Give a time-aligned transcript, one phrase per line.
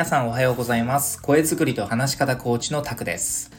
[0.00, 1.20] 皆さんおはようございます。
[1.20, 3.52] 声作りと話し方コーチのタクです。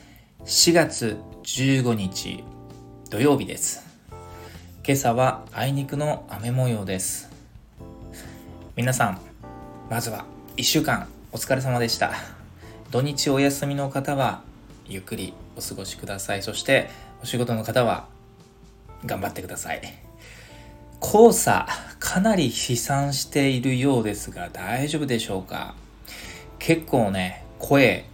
[0.46, 2.44] 4月15日
[3.12, 3.86] 土曜日です。
[4.84, 7.30] 今朝はあいにくの雨模様です。
[8.76, 9.22] 皆さん
[9.88, 10.26] まずは
[10.58, 12.12] 1週間お疲れ様でした。
[12.90, 14.42] 土日お休みの方は
[14.88, 16.42] ゆっくりお過ごしください。
[16.42, 16.90] そして
[17.22, 18.08] お仕事の方は
[19.06, 19.82] 頑張ってください。
[21.00, 21.68] 黄砂
[22.00, 25.76] かなり飛散しているようですが大丈夫でしょうか？
[26.64, 28.06] 結構ね、声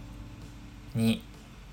[0.94, 1.22] に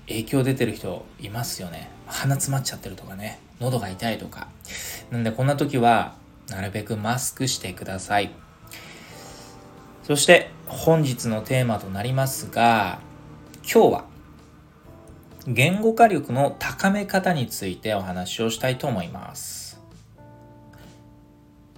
[0.08, 1.88] 影響出てる人いますよね。
[2.06, 4.48] 鼻詰まっちゃってるとかね、喉が痛いとか。
[5.10, 6.16] なんでこんな時は、
[6.48, 8.30] なるべくマスクしてください。
[10.02, 13.00] そして本日のテーマとなりますが、
[13.62, 14.04] 今日は
[15.48, 19.80] 言語化力の高め方についてお話をしたいと思います。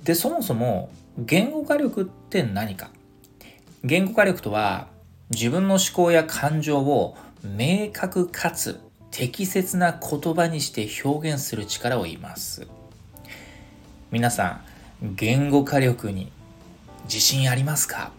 [0.03, 2.91] で、そもそも言語化力って何か？
[3.85, 4.89] 言語化力とは
[5.31, 12.67] 自分の思考や感情を明確かつ適切な言葉にして表現する力を言います。
[14.11, 14.61] 皆さ
[15.03, 16.33] ん言語化力に
[17.05, 18.11] 自信ありますか？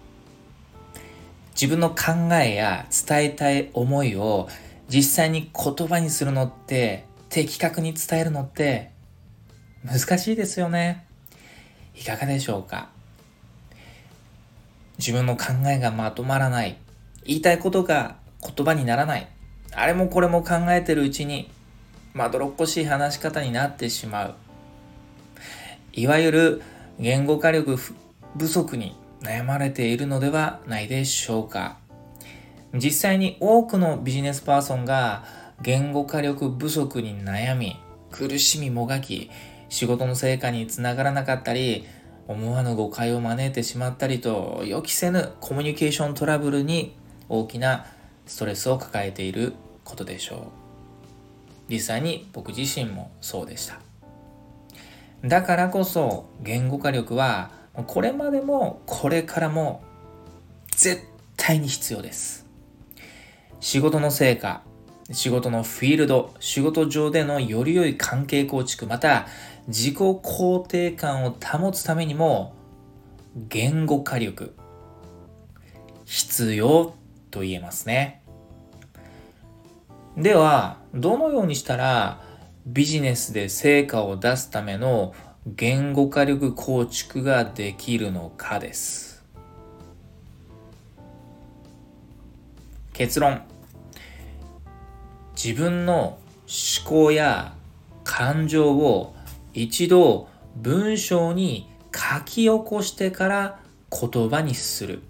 [1.53, 4.47] 自分の考えや伝えたい思いを
[4.87, 8.91] 実際に言葉にするのって的確に伝えるのって
[9.83, 11.05] 難しいですよね。
[11.95, 12.89] いかがでしょうか？
[14.99, 16.77] 自分の考えがまとまらない。
[17.25, 19.27] 言いたいことが言葉にならない。
[19.71, 21.49] あれもこれも考えてるうちに、
[22.13, 24.35] まどろっこしい話し方になってしまう。
[25.93, 26.61] いわゆる
[26.99, 31.77] 言語化力不足に悩まれているのではないでしょうか。
[32.73, 35.23] 実際に多くのビジネスパーソンが
[35.61, 37.79] 言語化力不足に悩み、
[38.11, 39.31] 苦しみもがき、
[39.69, 41.85] 仕事の成果につながらなかったり、
[42.29, 46.95] 思わぬ誤解を招いてしまったりと予期せぬコミュニケーショントラブルに
[47.27, 47.87] 大きな
[48.27, 50.39] ストレスを抱えていることでしょう。
[51.69, 53.79] 実際に僕自身もそうでした。
[55.25, 57.49] だからこそ言語化力は
[57.87, 59.81] これまでもこれからも
[60.75, 61.01] 絶
[61.35, 62.45] 対に必要です。
[63.59, 64.61] 仕事の成果
[65.11, 69.25] 仕事のフィールド、仕事上でのより良い関係構築、また
[69.69, 72.55] 自己肯定感を保つためにも
[73.35, 74.55] 言語化力
[76.05, 76.95] 必要
[77.29, 78.23] と言えますね。
[80.17, 82.19] では、どのようにしたら
[82.65, 85.13] ビジネスで成果を出すための
[85.45, 89.23] 言語化力構築ができるのかです。
[92.93, 93.43] 結論。
[95.35, 97.53] 自分の思考や
[98.03, 99.13] 感情を
[99.53, 103.59] 一度文章に書き起こしてから
[103.91, 105.01] 言葉にする。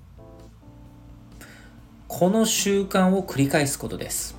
[2.08, 4.36] この習慣を繰り返すことです。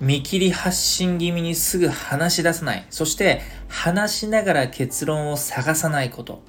[0.00, 2.86] 見切り発信気味にすぐ話し出さない。
[2.90, 6.42] そして話しながら結論を探さないこと。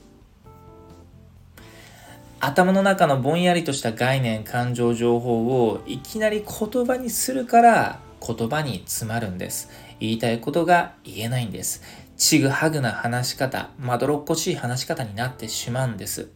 [2.39, 9.69] 頭の中のぼんやりとした概念感情情報をいきなり言葉にするから言葉に詰まるんです。
[9.99, 11.83] 言いたいことが言えないんです。
[12.17, 16.29] ちぐはぐな話し方まどろっこしい話し方になってしまうんです。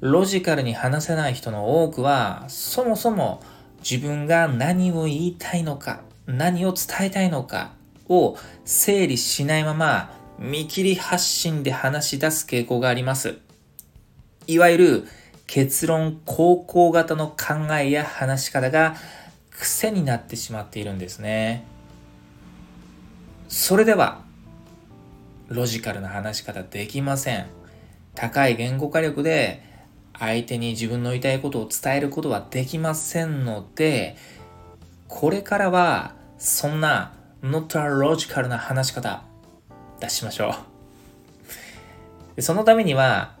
[0.00, 3.42] ロジカルに話せない人の多くはそもそも
[3.80, 7.72] 自分が何を言いたいのか何を伝えたいのか
[8.08, 13.38] を整理しないまま見切り発信で話し出す傾向があります。
[14.46, 15.08] いわゆる
[15.46, 18.94] 結論高校型の考えや話し方が
[19.58, 21.64] 癖になってしまっているんですね。
[23.48, 24.22] それでは、
[25.48, 27.46] ロジカルな話し方できません。
[28.14, 29.62] 高い言語化力で
[30.18, 34.16] 相手に自分の言いたいことを伝えることはできませんので、
[35.08, 39.22] これからはそんな not a logical な話し方
[40.00, 40.54] 出しましょ
[42.36, 42.42] う。
[42.42, 43.36] そのためには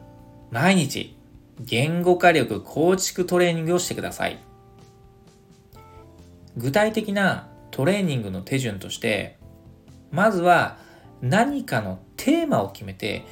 [0.50, 1.16] 毎日
[1.60, 4.47] 言語化力構築トレーニングをしてください。
[6.58, 9.38] 具体的なトレーニングの手順として、
[10.10, 10.78] まずは
[11.22, 13.24] 何かのテーマを決めて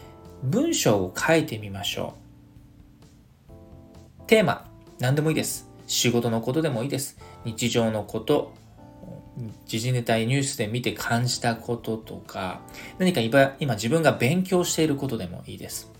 [0.42, 2.14] 文章を書いてみましょ
[3.50, 4.22] う。
[4.26, 5.68] テーマ、何でもいいです。
[5.86, 7.18] 仕事のことでもいいです。
[7.44, 8.52] 日常のこと、
[9.66, 12.60] 時事ネタニュースで見て感じたこととか、
[12.98, 15.92] 何か今自分が勉強していることでもいいです。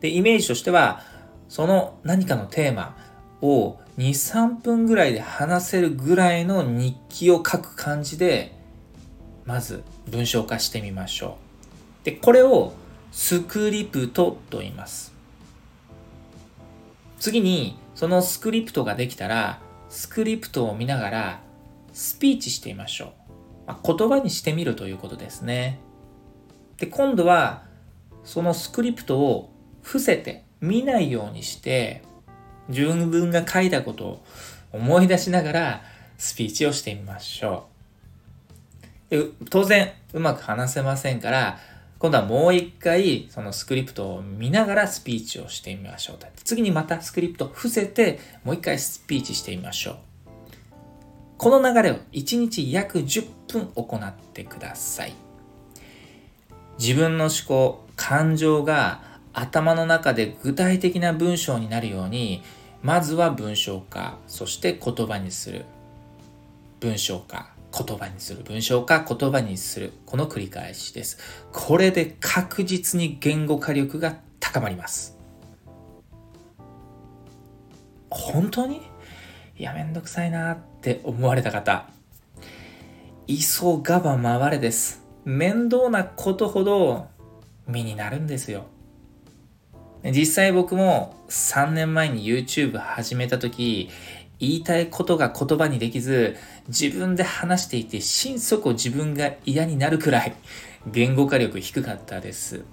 [0.00, 1.02] で、イメージとしては、
[1.48, 2.96] その何かのテーマ
[3.42, 8.56] を2、3分ぐらいで話せるぐらいの日記を書く感じで、
[9.44, 11.36] まず文章化してみましょ
[12.02, 12.04] う。
[12.06, 12.72] で、これを
[13.10, 15.12] スクリプトと言います。
[17.22, 21.40] 次にそのスクリプトができたらスクリプトを見ながら
[21.92, 23.10] スピーチしてみましょう、
[23.68, 25.78] まあ、言葉にしてみるということですね
[26.78, 27.62] で今度は
[28.24, 29.52] そのスクリプトを
[29.82, 32.02] 伏せて見ないようにして
[32.68, 34.24] 自分が書いたことを
[34.72, 35.82] 思い出しながら
[36.18, 37.66] スピーチをしてみましょ
[39.10, 39.32] う。
[39.50, 41.58] 当然うまく話せませんから
[41.98, 46.16] 今度はもう一回そのスクリプトを見ながらスピーチをしてみましょう。
[46.44, 49.96] 次にまたスクリプトを伏せてもう一回スピーチしてみましょう。
[51.38, 55.14] この流れを1日約10分行ってください。
[56.78, 62.42] 自分の思考、感情が頭の中で具体的な文章になるように
[62.82, 65.64] まずは文章化そして言葉にする。
[66.80, 68.42] 文章化言葉にする。
[68.42, 69.92] 文章化言葉にする。
[70.04, 71.18] この繰り返しです。
[71.52, 75.16] これで確実に言語化力が高まります。
[78.10, 78.82] 本当に？
[79.56, 81.88] いやめんどくさいなって思われた方。
[83.28, 85.02] 急がば回れです。
[85.24, 87.06] 面倒なことほど
[87.68, 88.64] 身になるんですよ。
[90.04, 93.88] 実際僕も3年前に YouTube 始めた時
[94.40, 100.34] 言いたいことが言葉にできず自分で話していて心底自分が嫌になるくらい
[100.88, 102.64] 言語化力低かったです。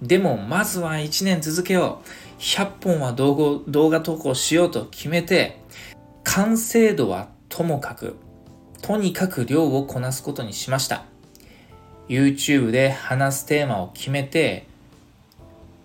[0.00, 2.40] でもまずは1年続けよう。
[2.40, 5.60] 100本は動画動画投稿しようと決めて
[6.22, 8.16] 完成度はともかく
[8.82, 11.04] とにかく量をこなすことにしました。
[12.08, 14.66] YouTube で話すテーマを決めて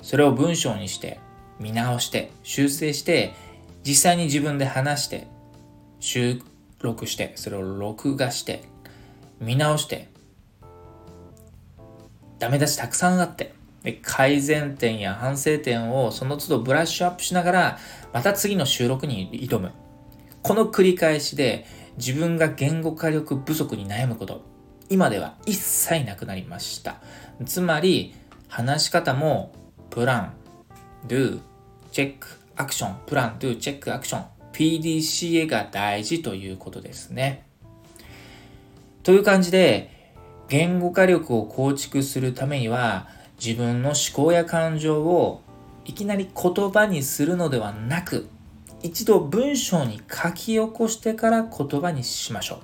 [0.01, 1.19] それを文章にして
[1.59, 3.33] 見直して修正して
[3.83, 5.27] 実際に自分で話して
[5.99, 6.41] 収
[6.79, 8.63] 録してそれを録画して
[9.39, 10.09] 見直して
[12.39, 13.53] ダメ出したくさんあって
[13.83, 17.79] で改善点や反省点をその都度ブラッシュアップしながら
[18.13, 19.71] また次の収録に挑む。
[20.41, 21.65] この繰り返しで
[21.97, 24.41] 自分が言語化力不足に悩むこと
[24.89, 27.01] 今では一切なくなりました。
[27.45, 28.15] つまり
[28.47, 29.53] 話し方も
[29.99, 30.33] プラン、
[31.07, 31.41] do、
[31.91, 37.45] チェック、アクション、プラン、do、チェック、アクション、PDCA が大事ということですね。
[39.03, 40.13] という感じで、
[40.47, 43.09] 言語化力を構築するためには、
[43.43, 45.41] 自分の思考や感情を
[45.83, 48.29] いきなり言葉にするのではなく、
[48.81, 52.59] 一度文章に書き起こしてから言葉にしましょう。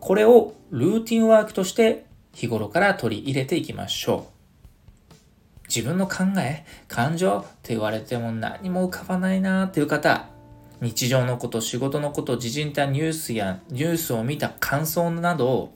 [0.00, 4.31] これをルーティンワークとして日頃から取り入れていきましょう。
[5.74, 10.28] 自分の考え、感情って言われても何も浮かばないなーっていう方、
[10.82, 15.72] 日常のこと、仕事のこと、時事たニュースやニュースを見た感想など、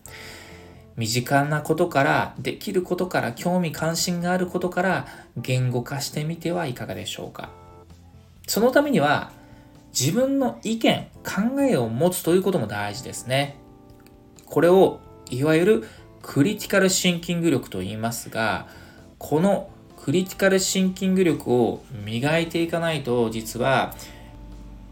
[0.97, 5.07] 身近なことから、できることから、興味関心があることから、
[5.39, 7.49] 言語化してみてはいかがでしょうか。
[8.47, 9.31] そのためには、
[9.99, 13.57] 自分の意見、考えを持つということも大事ですね。
[14.45, 15.01] これを、
[15.31, 15.89] いわゆる
[16.21, 18.67] クリティカルシンキング力と言いますが、
[19.19, 19.71] この
[20.03, 23.95] クリティカルシンキング力を磨いていかないと実は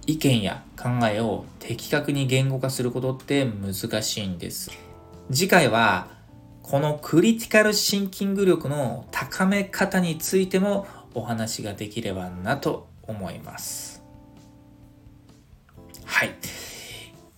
[0.06, 4.70] 意見や考えを的確に言語化することって難しいんです。
[5.30, 6.08] 次回は
[6.62, 14.02] このクリティカルシンキング力の高め方についてもお話ができればなと思います。
[16.04, 16.34] はい。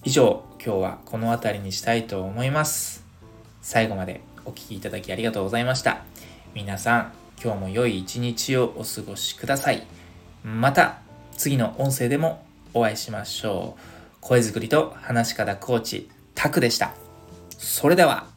[0.04, 3.04] 以上、今日はこの辺りにしたいと思います。
[3.62, 6.04] 最後までお聴きいただきありがとうございました。
[6.54, 9.86] 皆さん、今日も良い一日をお過ごしください。
[10.44, 10.98] また
[11.36, 13.80] 次の音声でもお会いしましょう。
[14.20, 16.94] 声作りと話し方コーチ、タクでした。
[17.58, 18.35] それでは。